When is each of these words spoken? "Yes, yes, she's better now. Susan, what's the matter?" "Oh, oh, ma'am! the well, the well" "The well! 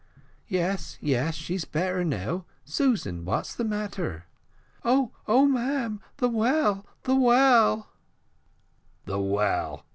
"Yes, 0.47 0.97
yes, 0.99 1.35
she's 1.35 1.63
better 1.63 2.03
now. 2.03 2.45
Susan, 2.65 3.23
what's 3.23 3.53
the 3.53 3.63
matter?" 3.63 4.25
"Oh, 4.83 5.11
oh, 5.27 5.45
ma'am! 5.45 6.01
the 6.17 6.27
well, 6.27 6.87
the 7.03 7.13
well" 7.13 7.87
"The 9.05 9.19
well! 9.19 9.85